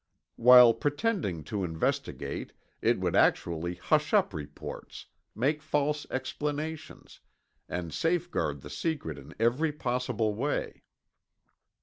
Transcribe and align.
While 0.37 0.73
pretending 0.73 1.43
to 1.43 1.63
investigate, 1.63 2.53
it 2.81 2.99
would 2.99 3.15
actually 3.15 3.75
hush 3.75 4.15
up 4.15 4.33
reports, 4.33 5.05
make 5.35 5.61
false 5.61 6.07
explanations, 6.09 7.19
and 7.69 7.93
safeguard 7.93 8.61
the 8.61 8.71
secret 8.71 9.19
in 9.19 9.35
every 9.39 9.71
possible 9.71 10.33
way. 10.33 10.81